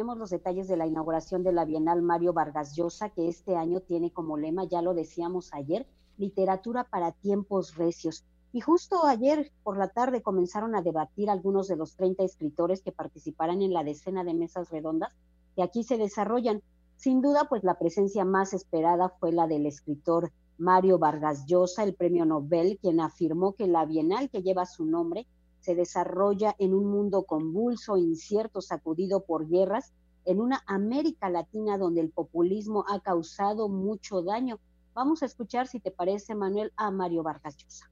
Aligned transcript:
tenemos 0.00 0.16
los 0.16 0.30
detalles 0.30 0.66
de 0.66 0.78
la 0.78 0.86
inauguración 0.86 1.42
de 1.42 1.52
la 1.52 1.66
Bienal 1.66 2.00
Mario 2.00 2.32
Vargas 2.32 2.74
Llosa, 2.74 3.10
que 3.10 3.28
este 3.28 3.56
año 3.56 3.80
tiene 3.80 4.10
como 4.10 4.38
lema, 4.38 4.64
ya 4.64 4.80
lo 4.80 4.94
decíamos 4.94 5.52
ayer, 5.52 5.86
literatura 6.16 6.84
para 6.84 7.12
tiempos 7.12 7.74
recios. 7.76 8.24
Y 8.54 8.62
justo 8.62 9.04
ayer 9.04 9.52
por 9.62 9.76
la 9.76 9.88
tarde 9.88 10.22
comenzaron 10.22 10.74
a 10.74 10.80
debatir 10.80 11.28
algunos 11.28 11.68
de 11.68 11.76
los 11.76 11.96
30 11.96 12.24
escritores 12.24 12.80
que 12.80 12.92
participarán 12.92 13.60
en 13.60 13.74
la 13.74 13.84
decena 13.84 14.24
de 14.24 14.32
mesas 14.32 14.70
redondas 14.70 15.14
que 15.54 15.62
aquí 15.62 15.84
se 15.84 15.98
desarrollan. 15.98 16.62
Sin 16.96 17.20
duda, 17.20 17.44
pues 17.50 17.62
la 17.62 17.78
presencia 17.78 18.24
más 18.24 18.54
esperada 18.54 19.10
fue 19.20 19.32
la 19.32 19.46
del 19.48 19.66
escritor 19.66 20.32
Mario 20.56 20.98
Vargas 20.98 21.44
Llosa, 21.44 21.84
el 21.84 21.94
premio 21.94 22.24
Nobel, 22.24 22.78
quien 22.80 23.00
afirmó 23.00 23.52
que 23.52 23.66
la 23.66 23.84
Bienal 23.84 24.30
que 24.30 24.40
lleva 24.40 24.64
su 24.64 24.86
nombre 24.86 25.26
se 25.60 25.74
desarrolla 25.74 26.56
en 26.58 26.74
un 26.74 26.86
mundo 26.86 27.24
convulso, 27.24 27.96
incierto, 27.96 28.60
sacudido 28.60 29.24
por 29.24 29.48
guerras, 29.48 29.92
en 30.24 30.40
una 30.40 30.62
América 30.66 31.28
Latina 31.28 31.78
donde 31.78 32.00
el 32.00 32.10
populismo 32.10 32.84
ha 32.88 33.00
causado 33.00 33.68
mucho 33.68 34.22
daño. 34.22 34.58
Vamos 34.94 35.22
a 35.22 35.26
escuchar, 35.26 35.66
si 35.66 35.80
te 35.80 35.90
parece, 35.90 36.34
Manuel, 36.34 36.72
a 36.76 36.90
Mario 36.90 37.22
Vargas 37.22 37.56
Llosa. 37.56 37.90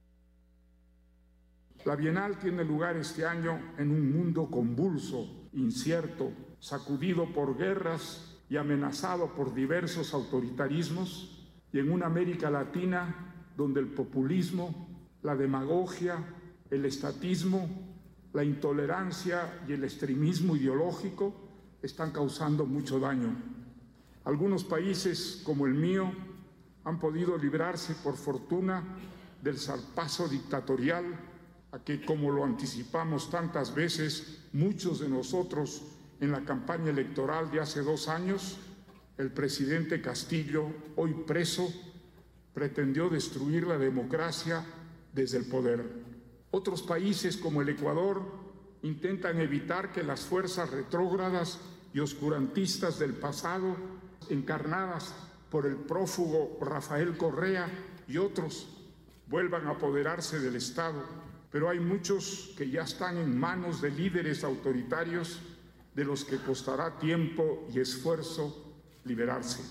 La 1.85 1.95
Bienal 1.95 2.37
tiene 2.39 2.63
lugar 2.63 2.97
este 2.97 3.25
año 3.25 3.57
en 3.77 3.91
un 3.91 4.11
mundo 4.11 4.49
convulso, 4.51 5.47
incierto, 5.53 6.31
sacudido 6.59 7.31
por 7.33 7.57
guerras 7.57 8.37
y 8.49 8.57
amenazado 8.57 9.33
por 9.33 9.53
diversos 9.53 10.13
autoritarismos, 10.13 11.47
y 11.71 11.79
en 11.79 11.91
una 11.91 12.07
América 12.07 12.49
Latina 12.49 13.51
donde 13.55 13.79
el 13.79 13.93
populismo, 13.93 14.87
la 15.21 15.35
demagogia, 15.35 16.38
el 16.71 16.85
estatismo, 16.85 17.67
la 18.33 18.43
intolerancia 18.43 19.61
y 19.67 19.73
el 19.73 19.83
extremismo 19.83 20.55
ideológico 20.55 21.33
están 21.81 22.11
causando 22.11 22.65
mucho 22.65 22.99
daño. 22.99 23.35
Algunos 24.25 24.63
países, 24.63 25.41
como 25.43 25.65
el 25.65 25.73
mío, 25.73 26.11
han 26.83 26.99
podido 26.99 27.37
librarse, 27.37 27.95
por 27.95 28.15
fortuna, 28.15 28.83
del 29.41 29.57
zarpazo 29.57 30.27
dictatorial 30.27 31.05
a 31.71 31.79
que, 31.79 32.03
como 32.03 32.31
lo 32.31 32.43
anticipamos 32.43 33.29
tantas 33.29 33.73
veces, 33.73 34.39
muchos 34.53 34.99
de 34.99 35.09
nosotros 35.09 35.83
en 36.19 36.31
la 36.31 36.43
campaña 36.43 36.89
electoral 36.89 37.49
de 37.49 37.61
hace 37.61 37.81
dos 37.81 38.07
años, 38.07 38.57
el 39.17 39.31
presidente 39.31 40.01
Castillo, 40.01 40.67
hoy 40.95 41.13
preso, 41.25 41.67
pretendió 42.53 43.09
destruir 43.09 43.67
la 43.67 43.77
democracia 43.77 44.65
desde 45.13 45.37
el 45.37 45.45
poder. 45.45 46.08
Otros 46.51 46.81
países 46.81 47.37
como 47.37 47.61
el 47.61 47.69
Ecuador 47.69 48.21
intentan 48.81 49.39
evitar 49.39 49.91
que 49.91 50.03
las 50.03 50.21
fuerzas 50.21 50.71
retrógradas 50.71 51.59
y 51.93 51.99
oscurantistas 51.99 52.99
del 52.99 53.13
pasado, 53.13 53.75
encarnadas 54.29 55.13
por 55.49 55.65
el 55.65 55.75
prófugo 55.75 56.57
Rafael 56.61 57.17
Correa 57.17 57.69
y 58.07 58.17
otros, 58.17 58.67
vuelvan 59.27 59.67
a 59.67 59.71
apoderarse 59.71 60.39
del 60.39 60.55
Estado 60.55 61.03
pero 61.51 61.69
hay 61.69 61.79
muchos 61.79 62.53
que 62.57 62.69
ya 62.69 62.83
están 62.83 63.17
en 63.17 63.37
manos 63.37 63.81
de 63.81 63.91
líderes 63.91 64.43
autoritarios 64.43 65.39
de 65.95 66.05
los 66.05 66.23
que 66.23 66.37
costará 66.37 66.99
tiempo 66.99 67.67
y 67.73 67.79
esfuerzo 67.79 68.73
liberarse. 69.05 69.61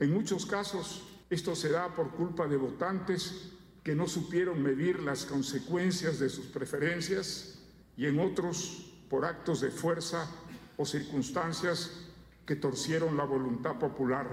En 0.00 0.12
muchos 0.12 0.46
casos, 0.46 1.02
esto 1.28 1.54
se 1.54 1.70
da 1.70 1.94
por 1.94 2.10
culpa 2.12 2.46
de 2.46 2.56
votantes 2.56 3.52
que 3.86 3.94
no 3.94 4.08
supieron 4.08 4.60
medir 4.60 4.98
las 4.98 5.24
consecuencias 5.24 6.18
de 6.18 6.28
sus 6.28 6.46
preferencias 6.46 7.60
y 7.96 8.06
en 8.06 8.18
otros 8.18 8.92
por 9.08 9.24
actos 9.24 9.60
de 9.60 9.70
fuerza 9.70 10.28
o 10.76 10.84
circunstancias 10.84 11.92
que 12.44 12.56
torcieron 12.56 13.16
la 13.16 13.22
voluntad 13.22 13.78
popular 13.78 14.26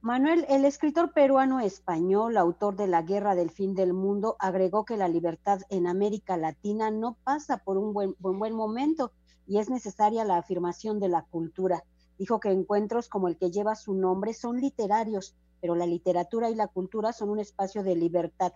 Manuel, 0.00 0.46
el 0.48 0.64
escritor 0.64 1.12
peruano 1.12 1.60
español, 1.60 2.38
autor 2.38 2.76
de 2.76 2.86
La 2.86 3.02
Guerra 3.02 3.34
del 3.34 3.50
Fin 3.50 3.74
del 3.74 3.92
Mundo, 3.92 4.36
agregó 4.38 4.86
que 4.86 4.96
la 4.96 5.08
libertad 5.08 5.60
en 5.68 5.86
América 5.86 6.38
Latina 6.38 6.90
no 6.90 7.18
pasa 7.24 7.58
por 7.58 7.76
un 7.76 7.92
buen, 7.92 8.14
buen, 8.20 8.54
momento 8.54 9.12
y 9.46 9.58
es 9.58 9.68
necesaria 9.68 10.24
la 10.24 10.38
afirmación 10.38 10.98
de 10.98 11.10
la 11.10 11.24
cultura. 11.24 11.84
Dijo 12.18 12.40
que 12.40 12.52
encuentros 12.52 13.08
como 13.08 13.28
el 13.28 13.36
que 13.36 13.50
lleva 13.50 13.74
su 13.74 13.92
nombre 13.92 14.32
son 14.32 14.62
literarios, 14.62 15.34
pero 15.60 15.74
la 15.74 15.86
literatura 15.86 16.50
y 16.50 16.54
la 16.54 16.68
cultura 16.68 17.12
son 17.12 17.30
un 17.30 17.38
espacio 17.38 17.82
de 17.82 17.96
libertad. 17.96 18.52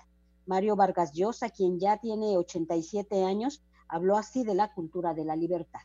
Mario 0.46 0.76
Vargas 0.76 1.12
Llosa, 1.12 1.50
quien 1.50 1.78
ya 1.78 1.98
tiene 1.98 2.36
87 2.36 3.24
años, 3.24 3.62
habló 3.88 4.16
así 4.16 4.44
de 4.44 4.54
la 4.54 4.72
cultura 4.72 5.14
de 5.14 5.24
la 5.24 5.36
libertad. 5.36 5.80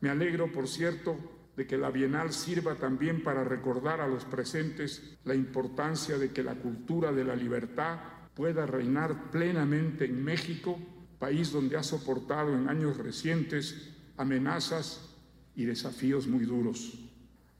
Me 0.00 0.10
alegro, 0.10 0.50
por 0.50 0.68
cierto, 0.68 1.16
de 1.56 1.66
que 1.66 1.76
la 1.76 1.90
Bienal 1.90 2.32
sirva 2.32 2.76
también 2.76 3.22
para 3.22 3.44
recordar 3.44 4.00
a 4.00 4.08
los 4.08 4.24
presentes 4.24 5.18
la 5.24 5.34
importancia 5.34 6.18
de 6.18 6.32
que 6.32 6.42
la 6.42 6.54
cultura 6.54 7.12
de 7.12 7.24
la 7.24 7.36
libertad 7.36 7.98
pueda 8.34 8.66
reinar 8.66 9.30
plenamente 9.30 10.06
en 10.06 10.24
México, 10.24 10.78
país 11.18 11.52
donde 11.52 11.76
ha 11.76 11.82
soportado 11.82 12.54
en 12.54 12.68
años 12.68 12.96
recientes 12.96 13.92
amenazas 14.16 15.14
y 15.54 15.64
desafíos 15.64 16.26
muy 16.26 16.44
duros. 16.44 17.01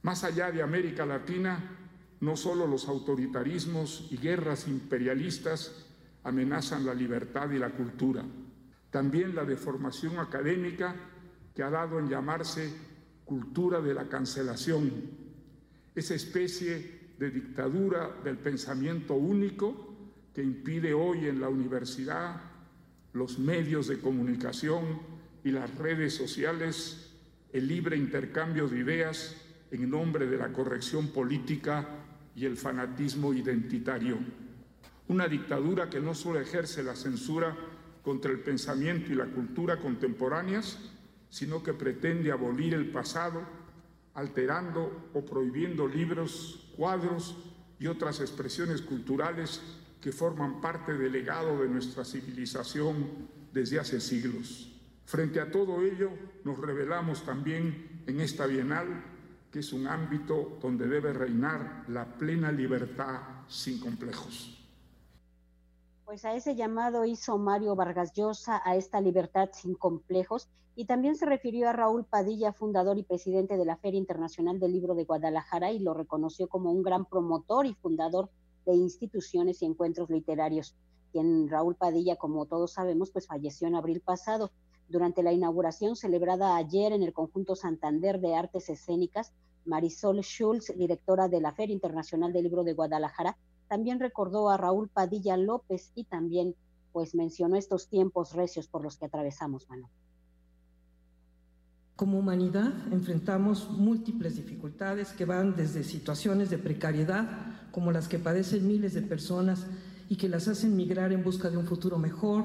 Más 0.02 0.24
allá 0.24 0.50
de 0.50 0.62
América 0.62 1.06
Latina, 1.06 1.78
no 2.20 2.36
solo 2.36 2.66
los 2.66 2.88
autoritarismos 2.88 4.08
y 4.10 4.16
guerras 4.16 4.68
imperialistas 4.68 5.86
amenazan 6.24 6.84
la 6.84 6.94
libertad 6.94 7.50
y 7.50 7.58
la 7.58 7.70
cultura, 7.70 8.24
también 8.90 9.34
la 9.34 9.44
deformación 9.44 10.18
académica 10.18 10.94
que 11.54 11.62
ha 11.62 11.70
dado 11.70 11.98
en 11.98 12.08
llamarse 12.08 12.72
cultura 13.24 13.80
de 13.80 13.94
la 13.94 14.08
cancelación, 14.08 14.90
esa 15.94 16.14
especie 16.14 17.12
de 17.19 17.30
dictadura 17.30 18.10
del 18.24 18.38
pensamiento 18.38 19.14
único 19.14 19.94
que 20.34 20.42
impide 20.42 20.94
hoy 20.94 21.26
en 21.26 21.40
la 21.40 21.48
universidad, 21.48 22.40
los 23.12 23.38
medios 23.38 23.86
de 23.86 24.00
comunicación 24.00 25.00
y 25.44 25.50
las 25.50 25.74
redes 25.76 26.14
sociales 26.14 27.08
el 27.52 27.69
libre 27.69 27.96
intercambio 27.96 28.66
de 28.66 28.78
ideas 28.78 29.36
en 29.72 29.91
nombre 29.91 30.27
de 30.27 30.37
la 30.37 30.53
corrección 30.53 31.09
política 31.09 31.88
y 32.37 32.44
el 32.44 32.56
fanatismo 32.56 33.33
identitario. 33.33 34.19
Una 35.09 35.27
dictadura 35.27 35.88
que 35.88 35.99
no 35.99 36.15
solo 36.15 36.41
ejerce 36.41 36.83
la 36.83 36.94
censura 36.94 37.56
contra 38.03 38.31
el 38.31 38.41
pensamiento 38.41 39.12
y 39.12 39.16
la 39.16 39.27
cultura 39.27 39.81
contemporáneas, 39.81 40.78
sino 41.31 41.62
que 41.62 41.72
pretende 41.72 42.31
abolir 42.31 42.75
el 42.75 42.91
pasado, 42.91 43.43
alterando 44.15 45.11
o 45.15 45.25
prohibiendo 45.25 45.88
libros, 45.88 46.71
cuadros 46.77 47.37
y 47.78 47.87
otras 47.87 48.21
expresiones 48.21 48.82
culturales 48.82 49.62
que 50.03 50.12
forman 50.12 50.61
parte 50.61 50.93
del 50.93 51.12
legado 51.12 51.62
de 51.62 51.69
nuestra 51.69 52.05
civilización 52.05 53.28
desde 53.55 53.78
hace 53.78 54.00
siglos. 54.00 54.71
Frente 55.06 55.41
a 55.41 55.50
todo 55.50 55.82
ello, 55.82 56.11
nos 56.44 56.59
revelamos 56.59 57.25
también 57.25 58.03
en 58.06 58.21
esta 58.21 58.47
Bienal 58.47 59.12
que 59.52 59.58
es 59.58 59.72
un 59.74 59.86
ámbito 59.86 60.56
donde 60.62 60.88
debe 60.88 61.12
reinar 61.12 61.84
la 61.88 62.16
plena 62.16 62.50
libertad 62.50 63.20
sin 63.48 63.78
complejos. 63.78 64.58
Pues 66.06 66.24
a 66.24 66.34
ese 66.34 66.56
llamado 66.56 67.04
hizo 67.04 67.36
Mario 67.36 67.76
Vargas 67.76 68.14
Llosa 68.14 68.62
a 68.64 68.76
esta 68.76 69.00
libertad 69.00 69.50
sin 69.52 69.74
complejos 69.74 70.48
y 70.74 70.86
también 70.86 71.16
se 71.16 71.26
refirió 71.26 71.68
a 71.68 71.74
Raúl 71.74 72.04
Padilla, 72.04 72.54
fundador 72.54 72.96
y 72.96 73.02
presidente 73.02 73.58
de 73.58 73.66
la 73.66 73.76
Feria 73.76 73.98
Internacional 73.98 74.58
del 74.58 74.72
Libro 74.72 74.94
de 74.94 75.04
Guadalajara 75.04 75.70
y 75.70 75.80
lo 75.80 75.92
reconoció 75.92 76.48
como 76.48 76.72
un 76.72 76.82
gran 76.82 77.04
promotor 77.04 77.66
y 77.66 77.74
fundador 77.74 78.30
de 78.64 78.74
instituciones 78.74 79.60
y 79.60 79.66
encuentros 79.66 80.08
literarios. 80.08 80.74
Quien 81.12 81.48
Raúl 81.48 81.76
Padilla, 81.76 82.16
como 82.16 82.46
todos 82.46 82.72
sabemos, 82.72 83.10
pues 83.10 83.26
falleció 83.26 83.69
en 83.69 83.74
abril 83.74 84.00
pasado. 84.00 84.50
Durante 84.92 85.22
la 85.22 85.32
inauguración 85.32 85.97
celebrada 85.97 86.54
ayer 86.54 86.92
en 86.92 87.03
el 87.03 87.14
conjunto 87.14 87.56
Santander 87.56 88.20
de 88.20 88.34
Artes 88.34 88.69
Escénicas, 88.69 89.32
Marisol 89.64 90.20
Schulz, 90.20 90.70
directora 90.76 91.28
de 91.28 91.40
la 91.40 91.52
Feria 91.52 91.72
Internacional 91.72 92.31
del 92.31 92.43
Libro 92.43 92.62
de 92.62 92.75
Guadalajara, 92.75 93.38
también 93.69 94.00
recordó 94.00 94.50
a 94.50 94.58
Raúl 94.58 94.90
Padilla 94.90 95.38
López 95.38 95.93
y 95.94 96.05
también 96.05 96.55
pues 96.93 97.14
mencionó 97.14 97.56
estos 97.56 97.88
tiempos 97.88 98.34
recios 98.34 98.69
por 98.69 98.82
los 98.82 98.99
que 98.99 99.06
atravesamos, 99.06 99.67
Manu. 99.70 99.88
Como 101.96 102.19
humanidad 102.19 102.75
enfrentamos 102.93 103.70
múltiples 103.70 104.37
dificultades 104.37 105.12
que 105.12 105.25
van 105.25 105.56
desde 105.56 105.84
situaciones 105.84 106.50
de 106.50 106.58
precariedad 106.58 107.70
como 107.70 107.93
las 107.93 108.08
que 108.08 108.19
padecen 108.19 108.69
miles 108.69 108.93
de 108.93 109.00
personas 109.00 109.67
y 110.11 110.17
que 110.17 110.28
las 110.28 110.49
hacen 110.49 110.76
migrar 110.76 111.12
en 111.12 111.25
busca 111.25 111.49
de 111.49 111.56
un 111.56 111.64
futuro 111.64 111.96
mejor, 111.96 112.44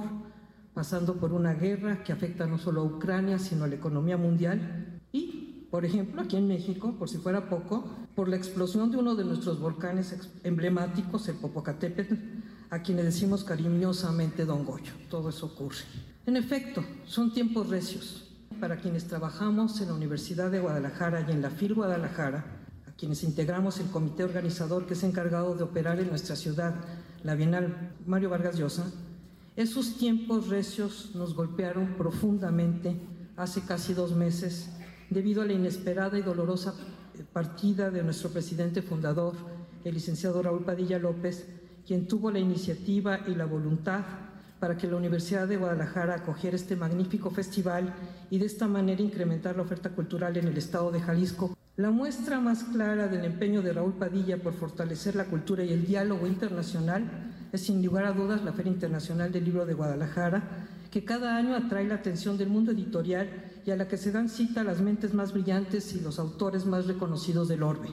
pasando 0.77 1.15
por 1.15 1.33
una 1.33 1.55
guerra 1.55 2.03
que 2.03 2.13
afecta 2.13 2.45
no 2.45 2.59
solo 2.59 2.81
a 2.81 2.83
Ucrania, 2.83 3.39
sino 3.39 3.63
a 3.63 3.67
la 3.67 3.73
economía 3.73 4.15
mundial 4.15 4.99
y, 5.11 5.65
por 5.71 5.85
ejemplo, 5.85 6.21
aquí 6.21 6.35
en 6.35 6.47
México, 6.47 6.93
por 6.99 7.09
si 7.09 7.17
fuera 7.17 7.49
poco, 7.49 7.83
por 8.13 8.29
la 8.29 8.35
explosión 8.35 8.91
de 8.91 8.97
uno 8.97 9.15
de 9.15 9.25
nuestros 9.25 9.59
volcanes 9.59 10.15
emblemáticos, 10.43 11.27
el 11.29 11.37
Popocatépetl, 11.37 12.13
a 12.69 12.83
quien 12.83 12.97
le 12.97 13.03
decimos 13.03 13.43
cariñosamente 13.43 14.45
Don 14.45 14.65
Goyo. 14.65 14.93
Todo 15.09 15.29
eso 15.29 15.47
ocurre. 15.47 15.79
En 16.27 16.37
efecto, 16.37 16.85
son 17.07 17.33
tiempos 17.33 17.69
recios. 17.69 18.31
Para 18.59 18.77
quienes 18.77 19.07
trabajamos 19.07 19.81
en 19.81 19.87
la 19.87 19.95
Universidad 19.95 20.51
de 20.51 20.59
Guadalajara 20.59 21.25
y 21.27 21.31
en 21.31 21.41
la 21.41 21.49
FIL 21.49 21.73
Guadalajara, 21.73 22.45
a 22.87 22.91
quienes 22.91 23.23
integramos 23.23 23.79
el 23.79 23.87
comité 23.87 24.25
organizador 24.25 24.85
que 24.85 24.93
es 24.93 25.01
encargado 25.03 25.55
de 25.55 25.63
operar 25.63 25.99
en 25.99 26.09
nuestra 26.09 26.35
ciudad 26.35 26.75
la 27.23 27.33
Bienal 27.33 27.95
Mario 28.05 28.29
Vargas 28.29 28.59
Llosa, 28.59 28.85
esos 29.57 29.97
tiempos 29.97 30.49
recios 30.49 31.15
nos 31.15 31.33
golpearon 31.33 31.95
profundamente 31.97 32.95
hace 33.35 33.61
casi 33.61 33.95
dos 33.95 34.15
meses 34.15 34.69
debido 35.09 35.41
a 35.41 35.45
la 35.45 35.53
inesperada 35.53 36.19
y 36.19 36.21
dolorosa 36.21 36.75
partida 37.33 37.89
de 37.89 38.03
nuestro 38.03 38.29
presidente 38.29 38.83
fundador, 38.83 39.33
el 39.83 39.95
licenciado 39.95 40.43
Raúl 40.43 40.63
Padilla 40.63 40.99
López, 40.99 41.47
quien 41.87 42.07
tuvo 42.07 42.29
la 42.29 42.37
iniciativa 42.37 43.21
y 43.27 43.33
la 43.33 43.45
voluntad 43.45 44.01
para 44.59 44.77
que 44.77 44.85
la 44.85 44.95
Universidad 44.95 45.47
de 45.47 45.57
Guadalajara 45.57 46.13
acogiera 46.13 46.55
este 46.55 46.75
magnífico 46.75 47.31
festival 47.31 47.95
y 48.29 48.37
de 48.37 48.45
esta 48.45 48.67
manera 48.67 49.01
incrementar 49.01 49.55
la 49.55 49.63
oferta 49.63 49.89
cultural 49.89 50.37
en 50.37 50.47
el 50.47 50.57
estado 50.57 50.91
de 50.91 51.01
Jalisco. 51.01 51.57
La 51.77 51.89
muestra 51.89 52.39
más 52.39 52.63
clara 52.63 53.07
del 53.07 53.25
empeño 53.25 53.63
de 53.63 53.73
Raúl 53.73 53.93
Padilla 53.93 54.37
por 54.37 54.53
fortalecer 54.53 55.15
la 55.15 55.25
cultura 55.25 55.63
y 55.63 55.73
el 55.73 55.87
diálogo 55.87 56.27
internacional 56.27 57.33
es 57.51 57.61
sin 57.61 57.83
lugar 57.83 58.05
a 58.05 58.11
dudas 58.11 58.43
la 58.43 58.53
Feria 58.53 58.71
Internacional 58.71 59.31
del 59.31 59.45
Libro 59.45 59.65
de 59.65 59.73
Guadalajara, 59.73 60.67
que 60.91 61.05
cada 61.05 61.35
año 61.35 61.55
atrae 61.55 61.85
la 61.85 61.95
atención 61.95 62.37
del 62.37 62.49
mundo 62.49 62.71
editorial 62.71 63.29
y 63.65 63.71
a 63.71 63.75
la 63.75 63.87
que 63.87 63.97
se 63.97 64.11
dan 64.11 64.29
cita 64.29 64.63
las 64.63 64.81
mentes 64.81 65.13
más 65.13 65.33
brillantes 65.33 65.93
y 65.93 65.99
los 65.99 66.19
autores 66.19 66.65
más 66.65 66.87
reconocidos 66.87 67.47
del 67.47 67.63
orbe. 67.63 67.89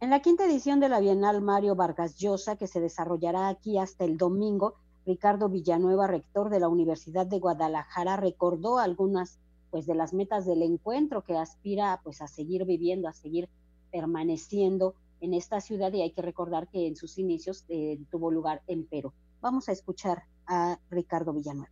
En 0.00 0.10
la 0.10 0.20
quinta 0.20 0.46
edición 0.46 0.80
de 0.80 0.88
la 0.88 1.00
Bienal 1.00 1.42
Mario 1.42 1.76
Vargas 1.76 2.16
Llosa, 2.16 2.56
que 2.56 2.66
se 2.66 2.80
desarrollará 2.80 3.48
aquí 3.48 3.78
hasta 3.78 4.04
el 4.04 4.16
domingo, 4.16 4.76
Ricardo 5.06 5.48
Villanueva, 5.48 6.06
rector 6.06 6.50
de 6.50 6.60
la 6.60 6.68
Universidad 6.68 7.26
de 7.26 7.38
Guadalajara, 7.38 8.16
recordó 8.16 8.78
algunas 8.78 9.38
pues 9.70 9.86
de 9.86 9.94
las 9.94 10.12
metas 10.12 10.46
del 10.46 10.62
encuentro 10.62 11.22
que 11.22 11.36
aspira 11.36 12.00
pues 12.02 12.22
a 12.22 12.28
seguir 12.28 12.64
viviendo, 12.64 13.08
a 13.08 13.12
seguir 13.12 13.48
permaneciendo 13.92 14.94
en 15.20 15.34
esta 15.34 15.60
ciudad 15.60 15.92
y 15.92 16.02
hay 16.02 16.12
que 16.12 16.22
recordar 16.22 16.68
que 16.68 16.86
en 16.86 16.96
sus 16.96 17.18
inicios 17.18 17.64
eh, 17.68 17.98
tuvo 18.10 18.30
lugar 18.30 18.62
en 18.66 18.84
Perú. 18.84 19.12
Vamos 19.40 19.68
a 19.68 19.72
escuchar 19.72 20.24
a 20.46 20.78
Ricardo 20.90 21.32
Villanueva. 21.32 21.70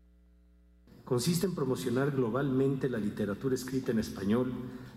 Consiste 1.04 1.46
en 1.46 1.54
promocionar 1.54 2.10
globalmente 2.10 2.90
la 2.90 2.98
literatura 2.98 3.54
escrita 3.54 3.92
en 3.92 3.98
español, 3.98 4.52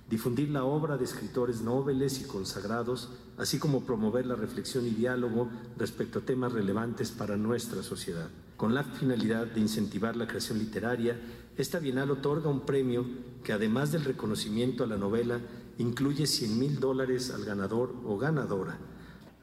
difundir 0.10 0.50
la 0.50 0.66
obra 0.66 0.98
de 0.98 1.06
escritores 1.06 1.62
nobles 1.62 2.20
y 2.20 2.26
consagrados, 2.26 3.14
así 3.38 3.60
como 3.60 3.86
promover 3.86 4.26
la 4.26 4.36
reflexión 4.36 4.86
y 4.86 4.90
diálogo 4.90 5.50
respecto 5.78 6.20
a 6.20 6.24
temas 6.24 6.52
relevantes 6.52 7.12
para 7.12 7.38
nuestra 7.38 7.82
sociedad. 7.82 8.30
Con 8.58 8.76
la 8.76 8.84
finalidad 8.84 9.48
de 9.48 9.62
incentivar 9.62 10.18
la 10.18 10.28
creación 10.28 10.60
literaria, 10.60 11.18
esta 11.58 11.80
Bienal 11.80 12.12
otorga 12.12 12.50
un 12.50 12.62
premio 12.62 13.06
que 13.44 13.54
además 13.54 13.94
del 13.94 14.04
reconocimiento 14.04 14.84
a 14.84 14.88
la 14.88 14.98
novela, 14.98 15.40
incluye 15.78 16.28
100 16.28 16.60
mil 16.60 16.80
dólares 16.80 17.32
al 17.32 17.46
ganador 17.46 17.96
o 18.06 18.18
ganadora. 18.18 18.80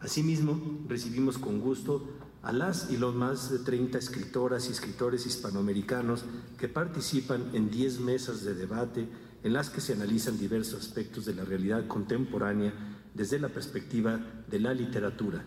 Asimismo, 0.00 0.60
recibimos 0.88 1.38
con 1.38 1.60
gusto 1.60 2.02
a 2.42 2.52
las 2.52 2.90
y 2.90 2.96
los 2.96 3.14
más 3.14 3.50
de 3.50 3.58
30 3.58 3.98
escritoras 3.98 4.68
y 4.68 4.72
escritores 4.72 5.26
hispanoamericanos 5.26 6.24
que 6.58 6.68
participan 6.68 7.50
en 7.54 7.70
10 7.70 8.00
mesas 8.00 8.44
de 8.44 8.54
debate 8.54 9.08
en 9.42 9.52
las 9.52 9.70
que 9.70 9.80
se 9.80 9.92
analizan 9.92 10.38
diversos 10.38 10.80
aspectos 10.80 11.24
de 11.24 11.34
la 11.34 11.44
realidad 11.44 11.86
contemporánea 11.86 12.72
desde 13.14 13.38
la 13.38 13.48
perspectiva 13.48 14.20
de 14.48 14.60
la 14.60 14.74
literatura. 14.74 15.44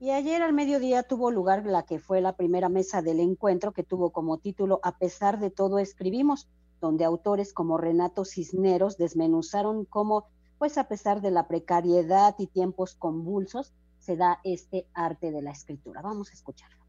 Y 0.00 0.10
ayer 0.10 0.42
al 0.42 0.52
mediodía 0.52 1.02
tuvo 1.02 1.30
lugar 1.30 1.64
la 1.64 1.84
que 1.84 1.98
fue 1.98 2.20
la 2.20 2.36
primera 2.36 2.68
mesa 2.68 3.00
del 3.00 3.20
encuentro 3.20 3.72
que 3.72 3.84
tuvo 3.84 4.10
como 4.10 4.38
título 4.38 4.80
A 4.82 4.98
pesar 4.98 5.40
de 5.40 5.50
todo 5.50 5.78
escribimos, 5.78 6.48
donde 6.84 7.04
autores 7.04 7.54
como 7.54 7.78
Renato 7.78 8.26
Cisneros 8.26 8.98
desmenuzaron 8.98 9.86
cómo, 9.86 10.26
pues 10.58 10.76
a 10.76 10.86
pesar 10.86 11.22
de 11.22 11.30
la 11.30 11.48
precariedad 11.48 12.34
y 12.38 12.46
tiempos 12.46 12.94
convulsos, 12.94 13.72
se 13.98 14.16
da 14.16 14.38
este 14.44 14.86
arte 14.92 15.32
de 15.32 15.40
la 15.40 15.50
escritura. 15.50 16.02
Vamos 16.02 16.28
a 16.30 16.34
escucharlo. 16.34 16.84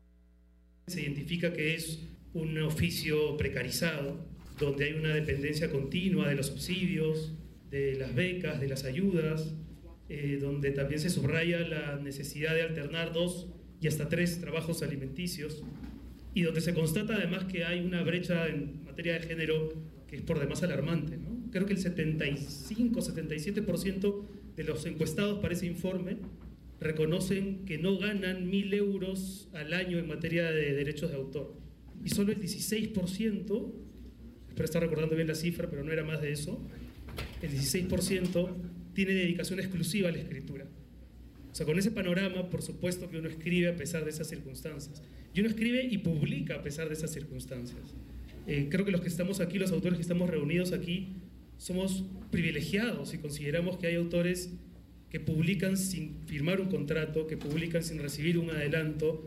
Se 0.87 1.01
identifica 1.01 1.53
que 1.53 1.75
es 1.75 2.01
un 2.33 2.61
oficio 2.61 3.37
precarizado, 3.37 4.17
donde 4.59 4.83
hay 4.83 4.93
una 4.95 5.13
dependencia 5.13 5.71
continua 5.71 6.27
de 6.27 6.35
los 6.35 6.47
subsidios, 6.47 7.33
de 7.69 7.95
las 7.95 8.13
becas, 8.13 8.59
de 8.59 8.67
las 8.67 8.83
ayudas, 8.83 9.53
eh, 10.09 10.39
donde 10.41 10.71
también 10.71 10.99
se 10.99 11.09
subraya 11.09 11.59
la 11.59 11.95
necesidad 11.95 12.53
de 12.53 12.63
alternar 12.63 13.13
dos 13.13 13.47
y 13.79 13.87
hasta 13.87 14.09
tres 14.09 14.41
trabajos 14.41 14.83
alimenticios, 14.83 15.63
y 16.33 16.41
donde 16.41 16.59
se 16.59 16.73
constata 16.73 17.15
además 17.15 17.45
que 17.45 17.63
hay 17.63 17.79
una 17.79 18.03
brecha 18.03 18.47
en 18.47 18.84
materia 18.95 19.19
de 19.19 19.27
género 19.27 19.73
que 20.07 20.15
es 20.15 20.21
por 20.21 20.39
demás 20.39 20.63
alarmante. 20.63 21.19
Creo 21.51 21.65
que 21.65 21.73
el 21.73 21.83
75-77% 21.83 24.23
de 24.55 24.63
los 24.63 24.85
encuestados 24.85 25.39
para 25.39 25.53
ese 25.53 25.65
informe 25.65 26.15
reconocen 26.79 27.65
que 27.65 27.77
no 27.77 27.97
ganan 27.97 28.49
mil 28.49 28.73
euros 28.73 29.49
al 29.51 29.73
año 29.73 29.97
en 29.97 30.07
materia 30.07 30.49
de 30.49 30.73
derechos 30.73 31.11
de 31.11 31.17
autor. 31.17 31.57
Y 32.05 32.09
solo 32.09 32.31
el 32.31 32.39
16%, 32.39 33.73
espero 34.47 34.63
estar 34.63 34.81
recordando 34.81 35.17
bien 35.17 35.27
la 35.27 35.35
cifra, 35.35 35.69
pero 35.69 35.83
no 35.83 35.91
era 35.91 36.05
más 36.05 36.21
de 36.21 36.31
eso, 36.31 36.65
el 37.41 37.51
16% 37.51 38.49
tiene 38.93 39.13
dedicación 39.13 39.59
exclusiva 39.59 40.07
a 40.07 40.13
la 40.13 40.19
escritura. 40.19 40.67
O 41.51 41.55
sea, 41.55 41.65
con 41.65 41.77
ese 41.77 41.91
panorama, 41.91 42.49
por 42.49 42.61
supuesto 42.61 43.09
que 43.09 43.17
uno 43.17 43.27
escribe 43.27 43.67
a 43.67 43.75
pesar 43.75 44.05
de 44.05 44.11
esas 44.11 44.29
circunstancias. 44.29 45.03
Y 45.33 45.41
uno 45.41 45.49
escribe 45.49 45.83
y 45.83 45.97
publica 45.97 46.55
a 46.55 46.63
pesar 46.63 46.87
de 46.87 46.93
esas 46.93 47.11
circunstancias. 47.11 47.93
Eh, 48.47 48.69
creo 48.69 48.85
que 48.85 48.91
los 48.91 49.01
que 49.01 49.07
estamos 49.07 49.39
aquí, 49.39 49.57
los 49.57 49.71
autores 49.71 49.97
que 49.97 50.03
estamos 50.03 50.29
reunidos 50.29 50.71
aquí, 50.71 51.21
somos 51.57 52.03
privilegiados 52.31 53.13
y 53.13 53.17
consideramos 53.17 53.77
que 53.77 53.87
hay 53.87 53.95
autores 53.95 54.53
que 55.09 55.19
publican 55.19 55.77
sin 55.77 56.25
firmar 56.25 56.59
un 56.59 56.69
contrato, 56.69 57.25
que 57.27 57.37
publican 57.37 57.83
sin 57.83 57.99
recibir 57.99 58.37
un 58.37 58.49
adelanto. 58.49 59.23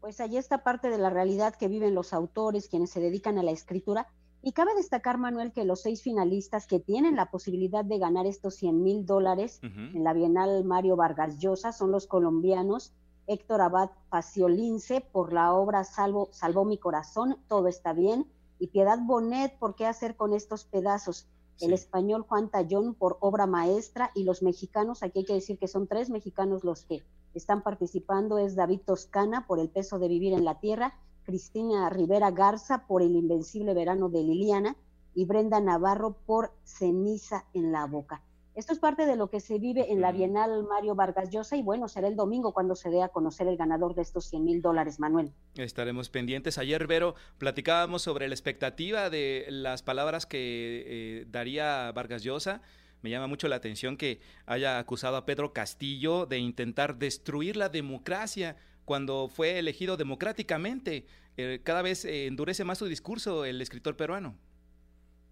Pues 0.00 0.20
allí 0.20 0.36
está 0.36 0.62
parte 0.62 0.90
de 0.90 0.98
la 0.98 1.08
realidad 1.08 1.54
que 1.54 1.68
viven 1.68 1.94
los 1.94 2.12
autores, 2.12 2.68
quienes 2.68 2.90
se 2.90 3.00
dedican 3.00 3.38
a 3.38 3.42
la 3.42 3.52
escritura. 3.52 4.08
Y 4.42 4.52
cabe 4.52 4.74
destacar, 4.74 5.16
Manuel, 5.16 5.52
que 5.52 5.64
los 5.64 5.80
seis 5.80 6.02
finalistas 6.02 6.66
que 6.66 6.78
tienen 6.78 7.16
la 7.16 7.30
posibilidad 7.30 7.82
de 7.82 7.98
ganar 7.98 8.26
estos 8.26 8.56
100 8.56 8.82
mil 8.82 9.06
dólares 9.06 9.60
en 9.62 10.04
la 10.04 10.12
Bienal 10.12 10.64
Mario 10.64 10.96
Vargas 10.96 11.38
Llosa 11.38 11.72
son 11.72 11.90
los 11.90 12.06
colombianos 12.06 12.92
Héctor 13.26 13.60
Abad 13.60 13.90
Faciolince 14.08 15.00
por 15.00 15.32
la 15.32 15.54
obra 15.54 15.84
Salvo, 15.84 16.28
Salvó 16.32 16.64
mi 16.64 16.78
corazón, 16.78 17.38
todo 17.48 17.68
está 17.68 17.92
bien, 17.92 18.30
y 18.58 18.68
Piedad 18.68 18.98
Bonet 19.00 19.58
por 19.58 19.74
qué 19.74 19.86
hacer 19.86 20.16
con 20.16 20.32
estos 20.32 20.64
pedazos 20.64 21.28
el 21.60 21.72
español 21.72 22.22
Juan 22.28 22.50
Tallón 22.50 22.94
por 22.94 23.16
obra 23.20 23.46
maestra 23.46 24.10
y 24.14 24.24
los 24.24 24.42
mexicanos, 24.42 25.02
aquí 25.02 25.20
hay 25.20 25.24
que 25.24 25.34
decir 25.34 25.58
que 25.58 25.68
son 25.68 25.86
tres 25.86 26.10
mexicanos 26.10 26.64
los 26.64 26.84
que 26.84 27.02
están 27.32 27.62
participando, 27.62 28.38
es 28.38 28.56
David 28.56 28.80
Toscana 28.84 29.46
por 29.46 29.60
El 29.60 29.70
peso 29.70 29.98
de 29.98 30.08
vivir 30.08 30.32
en 30.32 30.44
la 30.44 30.58
tierra, 30.58 30.94
Cristina 31.24 31.88
Rivera 31.90 32.30
Garza 32.30 32.86
por 32.86 33.02
El 33.02 33.16
invencible 33.16 33.72
verano 33.72 34.08
de 34.08 34.22
Liliana 34.22 34.76
y 35.14 35.24
Brenda 35.26 35.60
Navarro 35.60 36.16
por 36.26 36.52
Ceniza 36.64 37.44
en 37.54 37.72
la 37.72 37.86
boca. 37.86 38.22
Esto 38.54 38.72
es 38.72 38.78
parte 38.78 39.04
de 39.04 39.16
lo 39.16 39.30
que 39.30 39.40
se 39.40 39.58
vive 39.58 39.90
en 39.90 40.00
la 40.00 40.12
Bienal 40.12 40.62
Mario 40.62 40.94
Vargas 40.94 41.28
Llosa 41.30 41.56
y 41.56 41.62
bueno, 41.62 41.88
será 41.88 42.06
el 42.06 42.14
domingo 42.14 42.52
cuando 42.52 42.76
se 42.76 42.88
dé 42.88 43.02
a 43.02 43.08
conocer 43.08 43.48
el 43.48 43.56
ganador 43.56 43.96
de 43.96 44.02
estos 44.02 44.26
100 44.26 44.44
mil 44.44 44.62
dólares, 44.62 45.00
Manuel. 45.00 45.32
Estaremos 45.56 46.08
pendientes. 46.08 46.56
Ayer, 46.58 46.86
Vero, 46.86 47.16
platicábamos 47.38 48.02
sobre 48.02 48.28
la 48.28 48.34
expectativa 48.34 49.10
de 49.10 49.46
las 49.48 49.82
palabras 49.82 50.24
que 50.24 50.84
eh, 50.86 51.26
daría 51.28 51.90
Vargas 51.90 52.22
Llosa. 52.22 52.62
Me 53.02 53.10
llama 53.10 53.26
mucho 53.26 53.48
la 53.48 53.56
atención 53.56 53.96
que 53.96 54.20
haya 54.46 54.78
acusado 54.78 55.16
a 55.16 55.26
Pedro 55.26 55.52
Castillo 55.52 56.26
de 56.26 56.38
intentar 56.38 56.96
destruir 56.96 57.56
la 57.56 57.68
democracia 57.68 58.56
cuando 58.84 59.26
fue 59.26 59.58
elegido 59.58 59.96
democráticamente. 59.96 61.06
Eh, 61.36 61.60
cada 61.64 61.82
vez 61.82 62.04
eh, 62.04 62.26
endurece 62.26 62.62
más 62.62 62.78
su 62.78 62.86
discurso 62.86 63.44
el 63.44 63.60
escritor 63.60 63.96
peruano. 63.96 64.36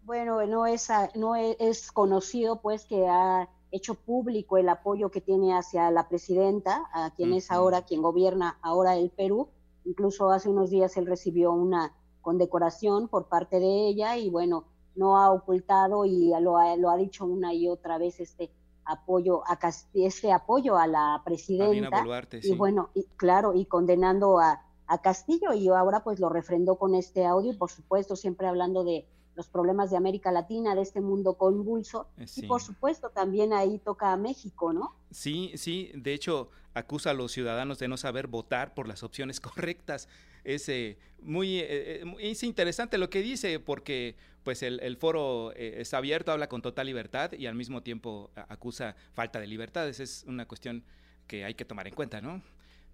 Bueno, 0.04 0.44
no 0.46 0.66
es, 0.66 0.88
no 1.14 1.36
e, 1.36 1.56
es, 1.60 1.92
conocido 1.92 2.60
pues 2.60 2.84
que 2.84 3.06
ha 3.08 3.48
hecho 3.70 3.94
público 3.94 4.58
el 4.58 4.68
apoyo 4.68 5.10
que 5.10 5.20
tiene 5.20 5.54
hacia 5.56 5.90
la 5.90 6.08
presidenta, 6.08 6.88
a 6.92 7.14
quien 7.14 7.32
es 7.32 7.50
ahora, 7.50 7.82
quien 7.82 8.02
gobierna 8.02 8.58
ahora 8.62 8.96
el 8.96 9.10
Perú. 9.10 9.48
Incluso 9.84 10.30
hace 10.30 10.48
unos 10.48 10.70
días 10.70 10.96
él 10.96 11.06
recibió 11.06 11.52
una 11.52 11.94
condecoración 12.20 13.08
por 13.08 13.28
parte 13.28 13.60
de 13.60 13.88
ella 13.88 14.16
y 14.16 14.28
bueno, 14.30 14.64
no 14.94 15.18
ha 15.18 15.30
ocultado 15.30 16.04
y 16.04 16.32
lo 16.40 16.58
ha, 16.58 16.76
lo 16.76 16.90
ha 16.90 16.96
dicho 16.96 17.24
una 17.24 17.54
y 17.54 17.68
otra 17.68 17.98
vez 17.98 18.20
este 18.20 18.50
apoyo 18.84 19.42
a 19.46 19.58
este 19.94 20.32
apoyo 20.32 20.76
a 20.76 20.86
la 20.86 21.22
presidenta. 21.24 22.04
Y 22.42 22.54
bueno 22.54 22.90
y 22.94 23.04
claro 23.16 23.54
y 23.54 23.64
condenando 23.66 24.38
a, 24.38 24.64
a 24.86 25.00
Castillo 25.00 25.52
y 25.52 25.68
ahora 25.68 26.02
pues 26.02 26.20
lo 26.20 26.28
refrendó 26.28 26.76
con 26.76 26.94
este 26.94 27.24
audio 27.24 27.52
y 27.52 27.56
por 27.56 27.70
supuesto 27.70 28.16
siempre 28.16 28.48
hablando 28.48 28.84
de 28.84 29.06
los 29.34 29.48
problemas 29.48 29.90
de 29.90 29.96
América 29.96 30.30
Latina, 30.30 30.74
de 30.74 30.82
este 30.82 31.00
mundo 31.00 31.34
convulso. 31.34 32.08
Eh, 32.18 32.26
y 32.36 32.46
por 32.46 32.62
supuesto 32.62 33.10
también 33.10 33.52
ahí 33.52 33.78
toca 33.78 34.12
a 34.12 34.16
México, 34.16 34.72
¿no? 34.72 34.94
Sí, 35.10 35.52
sí, 35.56 35.90
de 35.94 36.14
hecho 36.14 36.50
acusa 36.74 37.10
a 37.10 37.14
los 37.14 37.32
ciudadanos 37.32 37.78
de 37.78 37.88
no 37.88 37.96
saber 37.96 38.26
votar 38.26 38.74
por 38.74 38.88
las 38.88 39.02
opciones 39.02 39.40
correctas. 39.40 40.08
Es, 40.44 40.70
muy, 41.20 41.60
es 41.60 42.42
interesante 42.42 42.98
lo 42.98 43.08
que 43.08 43.22
dice 43.22 43.60
porque 43.60 44.16
pues 44.42 44.64
el, 44.64 44.96
foro 44.96 45.52
está 45.52 45.98
abierto, 45.98 46.32
habla 46.32 46.48
con 46.48 46.62
total 46.62 46.86
libertad 46.86 47.30
y 47.32 47.46
al 47.46 47.54
mismo 47.54 47.84
tiempo 47.84 48.30
acusa 48.34 48.96
falta 49.12 49.38
de 49.38 49.46
libertades. 49.46 50.00
Es 50.00 50.24
una 50.26 50.48
cuestión 50.48 50.82
que 51.28 51.44
hay 51.44 51.54
que 51.54 51.64
tomar 51.64 51.86
en 51.86 51.94
cuenta, 51.94 52.20
¿no? 52.20 52.42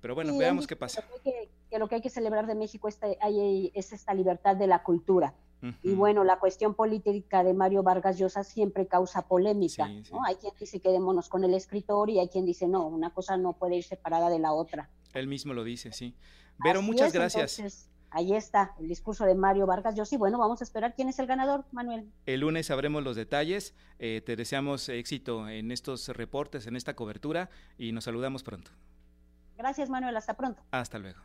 Pero 0.00 0.14
bueno, 0.14 0.36
veamos 0.36 0.66
qué 0.66 0.76
pasa. 0.76 1.04
Que, 1.24 1.78
lo 1.78 1.88
que 1.88 1.96
hay 1.96 2.00
que 2.00 2.10
celebrar 2.10 2.46
de 2.46 2.54
México 2.54 2.88
es, 2.88 2.98
es 3.02 3.92
esta 3.92 4.14
libertad 4.14 4.56
de 4.56 4.66
la 4.66 4.82
cultura. 4.82 5.34
Y 5.82 5.94
bueno, 5.94 6.24
la 6.24 6.38
cuestión 6.38 6.74
política 6.74 7.42
de 7.42 7.52
Mario 7.52 7.82
Vargas 7.82 8.18
Llosa 8.18 8.44
siempre 8.44 8.86
causa 8.86 9.22
polémica. 9.26 9.88
¿no? 10.12 10.24
Hay 10.24 10.36
quien 10.36 10.52
dice 10.58 10.80
quedémonos 10.80 11.28
con 11.28 11.44
el 11.44 11.54
escritor 11.54 12.10
y 12.10 12.18
hay 12.18 12.28
quien 12.28 12.44
dice 12.44 12.68
no, 12.68 12.86
una 12.86 13.10
cosa 13.10 13.36
no 13.36 13.54
puede 13.54 13.76
ir 13.76 13.84
separada 13.84 14.30
de 14.30 14.38
la 14.38 14.52
otra. 14.52 14.88
Él 15.14 15.26
mismo 15.26 15.54
lo 15.54 15.64
dice, 15.64 15.92
sí. 15.92 16.14
Pero 16.62 16.82
muchas 16.82 17.12
gracias. 17.12 17.90
ahí 18.10 18.34
está 18.34 18.74
el 18.80 18.88
discurso 18.88 19.24
de 19.24 19.34
Mario 19.34 19.66
Vargas 19.66 19.94
Llosa. 19.94 20.14
Y 20.14 20.18
bueno, 20.18 20.38
vamos 20.38 20.60
a 20.60 20.64
esperar 20.64 20.94
quién 20.94 21.08
es 21.08 21.18
el 21.18 21.26
ganador, 21.26 21.64
Manuel. 21.72 22.08
El 22.26 22.40
lunes 22.40 22.66
sabremos 22.66 23.02
los 23.02 23.16
detalles. 23.16 23.74
Eh, 23.98 24.22
te 24.24 24.36
deseamos 24.36 24.88
éxito 24.88 25.48
en 25.48 25.72
estos 25.72 26.08
reportes, 26.08 26.66
en 26.66 26.76
esta 26.76 26.94
cobertura 26.94 27.50
y 27.78 27.92
nos 27.92 28.04
saludamos 28.04 28.42
pronto. 28.42 28.70
Gracias, 29.56 29.90
Manuel. 29.90 30.16
Hasta 30.16 30.34
pronto. 30.34 30.62
Hasta 30.70 30.98
luego. 30.98 31.20